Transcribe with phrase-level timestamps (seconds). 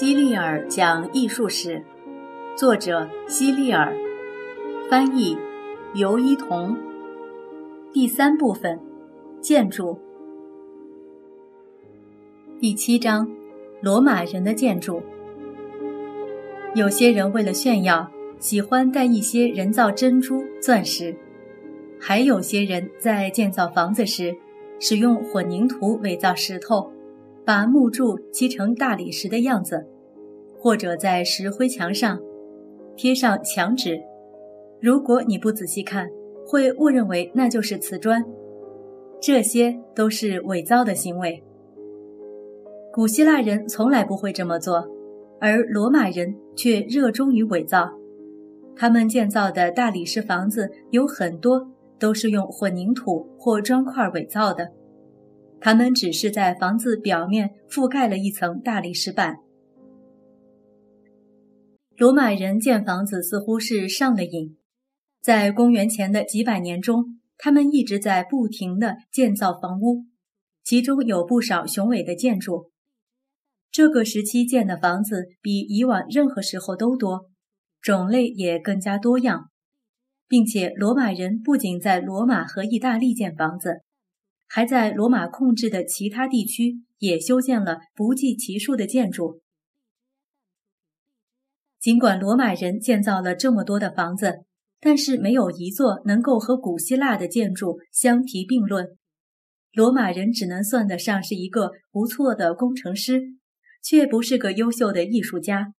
[0.00, 1.84] 希利尔讲艺术史，
[2.56, 3.94] 作者希利尔，
[4.88, 5.36] 翻译
[5.92, 6.74] 尤一彤。
[7.92, 8.80] 第三部分，
[9.42, 9.98] 建筑。
[12.58, 13.30] 第七章，
[13.82, 15.02] 罗马人的建筑。
[16.74, 21.14] 有些人为了炫耀，喜欢带一些人造珍珠、钻石；
[22.00, 24.34] 还有些人在建造房子时，
[24.78, 26.90] 使用混凝土伪造石头。
[27.44, 29.86] 把木柱砌成大理石的样子，
[30.58, 32.20] 或者在石灰墙上
[32.96, 34.00] 贴上墙纸。
[34.80, 36.08] 如果你不仔细看，
[36.46, 38.24] 会误认为那就是瓷砖。
[39.20, 41.42] 这些都是伪造的行为。
[42.92, 44.88] 古希腊人从来不会这么做，
[45.38, 47.92] 而罗马人却热衷于伪造。
[48.74, 54.72] 他们建造的大理石房子有很多都是用混凝土或砖块伪造的。
[55.60, 59.36] 他们只是在房子表面覆盖了一层大理石板。
[61.96, 64.56] 罗马人建房子似乎是上了瘾，
[65.20, 70.06] 在公元前的几百年中，他们一直在不停地建造房屋，
[70.64, 72.70] 其中有不少雄伟的建筑。
[73.70, 77.30] 这个时期建的房子比以往任何时候都多，
[77.82, 79.50] 种类也更加多样，
[80.26, 83.82] 并且罗马人不仅在罗马和意大利建房子。
[84.52, 89.42] 还在罗马控制的其他地区也修建了不计其数的建筑。
[91.78, 94.44] 尽管罗马人建造了这么多的房子，
[94.80, 98.98] 但是没有一座能够和古希腊的建筑相提并论。
[99.72, 103.22] 罗马人只能算得上是一个不错的工程师，
[103.84, 105.74] 却不是个优秀的艺术家。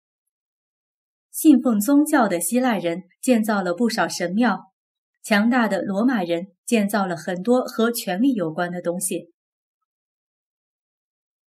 [1.30, 4.71] 信奉宗教的希腊人建造了不少神庙。
[5.24, 9.32] 强大的罗马人建造了很多和权力有关的东西。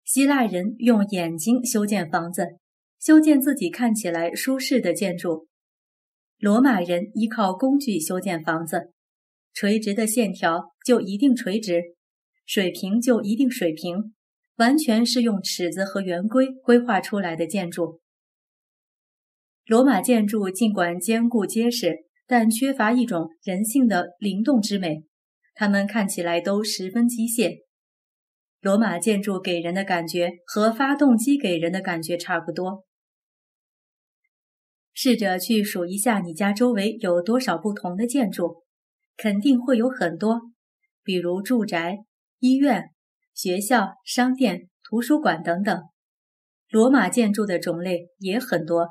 [0.05, 2.59] 希腊人用眼睛修建房子，
[3.01, 5.47] 修建自己看起来舒适的建筑；
[6.39, 8.93] 罗马人依靠工具修建房子，
[9.55, 11.81] 垂直的线条就一定垂直，
[12.45, 14.13] 水平就一定水平，
[14.57, 18.01] 完全是用尺子和圆规规划出来的建筑。
[19.65, 22.07] 罗马建筑尽管坚固结实。
[22.27, 25.05] 但缺乏一种人性的灵动之美，
[25.55, 27.65] 它们看起来都十分机械。
[28.61, 32.85] 罗马建筑给人的感觉和发动机给人的感觉差不多。
[34.95, 38.63] 试着去数一下你家周围有多少不同的建筑，
[39.17, 40.41] 肯定会有很多，
[41.03, 41.99] 比如住宅、
[42.39, 42.91] 医院、
[43.35, 45.83] 学校、商店、图书馆等等。
[46.69, 48.91] 罗马建筑的种类也很多，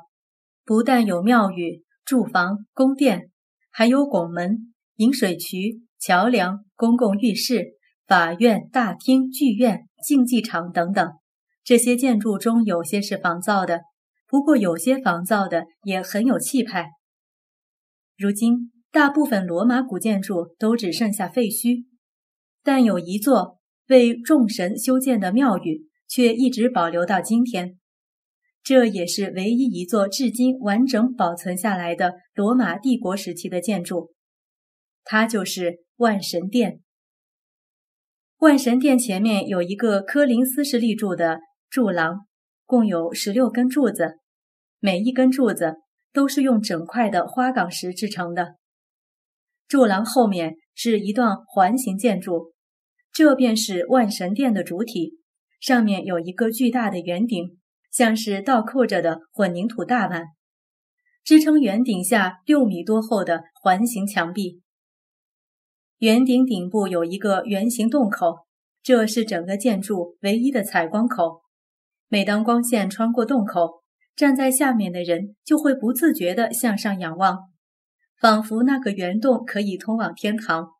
[0.64, 3.30] 不但有庙宇、住房、宫殿。
[3.74, 11.10] 还有拱门、引水渠、桥梁、公共浴室、法院、大厅、剧院、竞技场等等。
[11.64, 13.80] 这些建筑中有些是仿造的，
[14.28, 16.90] 不过有些仿造的也很有气派。
[18.18, 21.86] 如今，大部分罗马古建筑都只剩下废墟，
[22.62, 23.58] 但有一座
[23.88, 27.78] 为众神修建的庙宇却一直保留到今天。
[28.62, 34.12] 这也是唯一一座至今完整保存下来的罗马帝国时期的建筑，
[35.02, 36.80] 它就是万神殿。
[38.38, 41.40] 万神殿前面有一个科林斯式立柱的
[41.70, 42.26] 柱廊，
[42.64, 44.18] 共有十六根柱子，
[44.78, 45.74] 每一根柱子
[46.12, 48.56] 都是用整块的花岗石制成的。
[49.66, 52.52] 柱廊后面是一段环形建筑，
[53.12, 55.18] 这便是万神殿的主体，
[55.60, 57.58] 上面有一个巨大的圆顶。
[57.92, 60.28] 像是倒扣着的混凝土大碗，
[61.22, 64.62] 支撑圆顶下六米多厚的环形墙壁。
[65.98, 68.46] 圆顶顶部有一个圆形洞口，
[68.82, 71.42] 这是整个建筑唯一的采光口。
[72.08, 73.82] 每当光线穿过洞口，
[74.16, 77.50] 站在下面的人就会不自觉地向上仰望，
[78.18, 80.70] 仿佛那个圆洞可以通往天堂。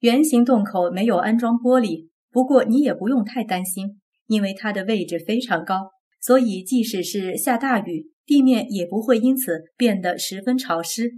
[0.00, 4.00] 圆形洞口没有安装玻璃，不过你也不用太担心。
[4.26, 5.90] 因为它的位置非常高，
[6.20, 11.12] 所以即使是下大雨，地面也不会因此变得十分潮湿。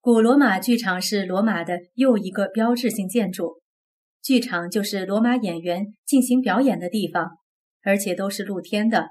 [0.00, 3.60] 古罗马剧场是罗马的又一个标志性建筑，
[4.22, 7.30] 剧场就是罗马演员进行表演的地方，
[7.82, 9.08] 而且都是露天的，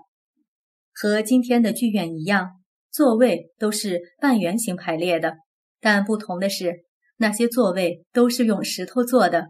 [0.93, 2.49] 和今天的剧院一样，
[2.91, 5.37] 座位都是半圆形排列的。
[5.79, 6.83] 但不同的是，
[7.17, 9.49] 那些座位都是用石头做的。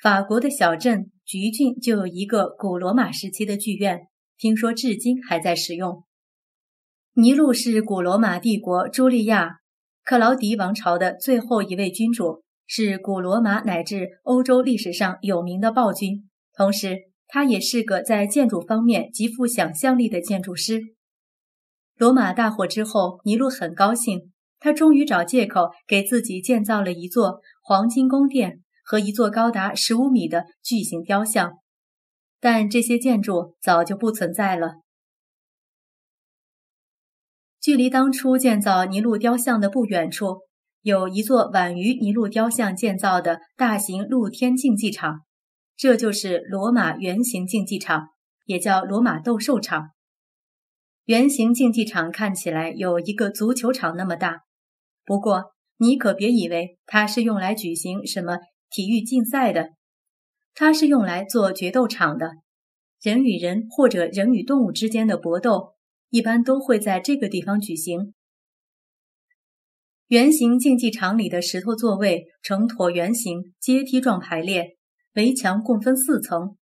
[0.00, 1.10] 法国的小镇。
[1.28, 4.08] 橘郡就有一个古罗马时期的剧院，
[4.38, 6.04] 听说至今还在使用。
[7.12, 9.58] 尼禄是古罗马帝国朱利亚
[10.02, 16.26] 克劳迪王朝的最后一位君主，是古罗马乃至欧洲历史上有名的暴君。
[16.54, 16.96] 同时，
[17.26, 20.80] 他也是个在建筑方面极富想象力的建筑师。
[21.98, 31.58] 罗马大火之后，尼禄很高兴，他终于找借口给自己建造了一座黄金宫殿和一座高达十五米的巨型雕像。
[32.40, 34.76] 但这些建筑早就不存在了。
[37.60, 40.38] 距离当初建造尼禄雕像的不远处，
[40.80, 45.26] 有一座晚于尼禄雕像建造的大型露天竞技场，
[45.76, 48.06] 这就是罗马圆形竞技场，
[48.46, 49.90] 也叫罗马斗兽场。
[51.04, 54.44] 圆形竞技场看起来有一个足球场那么大，
[55.04, 58.38] 不过你可别以为它是用来举行什么
[58.70, 59.70] 体育竞赛的。
[60.54, 62.32] 它是用来做决斗场的，
[63.00, 65.74] 人与人或者人与动物之间的搏斗，
[66.10, 68.14] 一般都会在这个地方举行。
[70.08, 74.78] 圆形竞技场里的石头座位呈椭圆形阶梯状排列，
[75.14, 76.56] 围墙共分四层，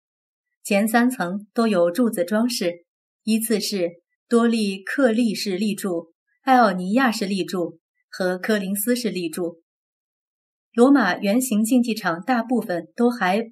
[0.64, 2.84] 前三层都有柱子装饰，
[3.22, 6.12] 依次是多利克利式立柱、
[6.42, 7.78] 艾奥尼亚式立柱
[8.10, 9.62] 和科林斯式立柱。
[10.76, 13.43] 罗马圆形竞技场大部分都还。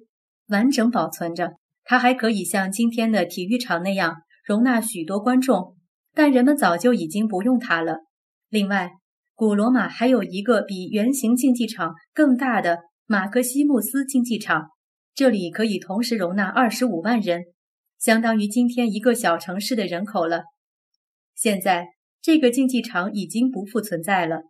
[0.49, 5.75] 完整保存着，它还可以像今天的体育场那样容纳许多观众，
[6.13, 8.01] 但人们早就已经不用它了。
[8.49, 8.91] 另外，
[9.33, 12.77] 古罗马还有一个比圆形竞技场更大的
[13.07, 14.67] 马克西穆斯竞技场，
[15.15, 17.45] 这里可以同时容纳二十五万人，
[17.97, 20.43] 相当于今天一个小城市的人口了。
[21.33, 21.87] 现在，
[22.21, 24.43] 这个竞技场已经不复存在了，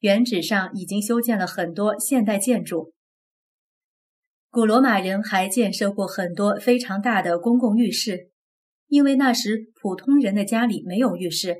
[0.00, 2.92] 原址上已经修建了很多现代建筑。
[4.50, 8.30] 古罗马人还建设过很多非常大的公共浴室，
[8.86, 11.56] 因为那时普通人的家里没有浴室，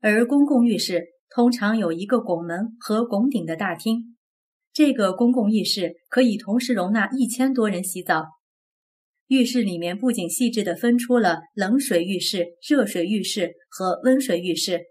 [0.00, 4.16] 而公共浴室通常有一个拱门和拱顶的大厅。
[4.72, 8.26] 这个公共浴室可以同时容纳一千多人洗澡。
[9.28, 14.82] 浴室里面不仅细致地分出了冷水浴室、热水浴室和温水浴室，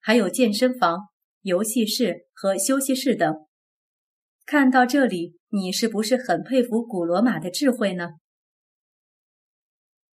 [0.00, 1.00] 还有健身房、
[1.42, 3.34] 游戏室和休息室等。
[4.46, 5.38] 看到这里。
[5.52, 8.10] 你是不是很佩服古罗马的智慧呢？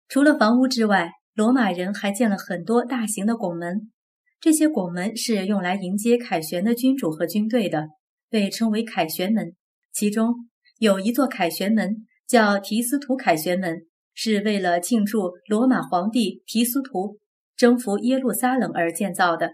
[0.07, 3.91] 除了房屋之外，罗马人还建了很多大型的拱门。
[4.39, 7.89] 这些拱门是用来迎接凯旋的君主和军队的，
[8.31, 9.56] 被称为凯旋门。
[9.94, 10.33] 其中
[10.79, 13.85] 有一座凯旋门叫提斯图凯旋门，
[14.15, 17.19] 是为了庆祝罗马皇帝提斯图
[17.56, 19.51] 征服耶路撒冷而建造的。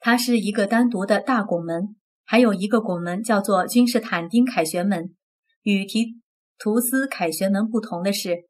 [0.00, 1.94] 它是一个单独的大拱门。
[2.24, 5.16] 还有一个拱门叫做君士坦丁凯旋门，
[5.62, 6.20] 与提
[6.58, 8.44] 图斯凯旋门不同的是，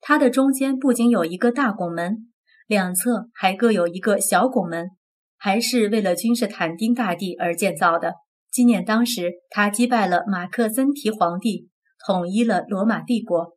[0.00, 2.30] 它的中间不仅有一个大拱门，
[2.68, 4.90] 两侧还各有一个小拱门，
[5.36, 8.14] 还是为了君士坦丁大帝而建造的，
[8.52, 11.68] 纪念当时他击败了马克森提皇帝，
[12.06, 13.56] 统一了罗马帝国。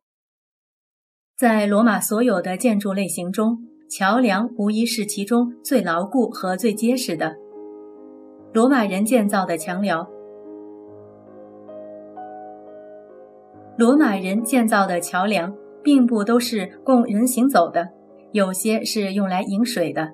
[1.36, 3.58] 在罗马所有的建筑类型中，
[3.88, 7.34] 桥梁无疑是其中最牢固和最结实的。
[8.52, 10.06] 罗马人建造的桥梁，
[13.78, 17.88] 罗马人建造的桥梁并不都是供人行走的，
[18.32, 20.12] 有些是用来引水的。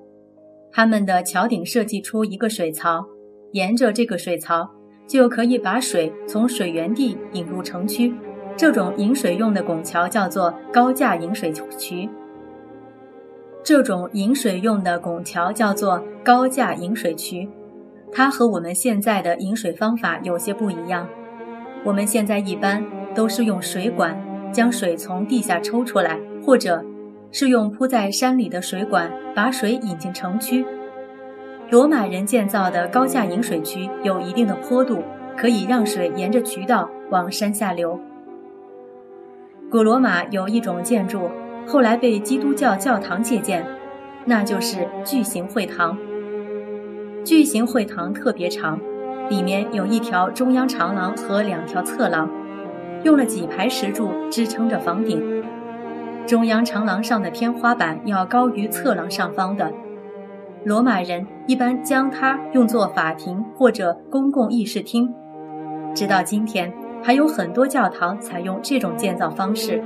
[0.71, 3.05] 他们的桥顶设计出一个水槽，
[3.51, 4.69] 沿着这个水槽
[5.05, 8.13] 就可以把水从水源地引入城区。
[8.55, 12.09] 这种引水用的拱桥叫做高架引水渠。
[13.65, 17.49] 这种引水用的拱桥叫做高架引水渠。
[18.11, 21.09] 它和我们现在的饮水方法有些不一样。
[21.83, 24.15] 我们现在一般都是用水管
[24.51, 26.85] 将水从地下抽出来，或者
[27.31, 30.63] 是用铺在山里的水管把水引进城区。
[31.71, 35.01] 罗马人建造的高架引水渠有一定的坡度，
[35.35, 37.99] 可以让水沿着渠道往山下流。
[39.71, 41.31] 古罗马有一种建筑，
[41.67, 43.65] 后来被基督教教堂借鉴，
[44.25, 45.97] 那就是巨型会堂。
[47.23, 48.79] 巨型会堂特别长，
[49.29, 52.29] 里面有一条中央长廊和两条侧廊，
[53.03, 55.43] 用了几排石柱支撑着房顶。
[56.27, 59.71] 中央长廊上的天花板要高于侧廊上方的。
[60.63, 65.13] 罗马人一般将它用作法庭或者公共议事厅。
[65.95, 69.83] 直到今天，还有很多教堂采用这种建造方式。